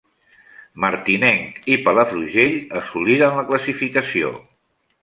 [0.85, 4.35] Martinenc i Palafrugell assoliren la classificació.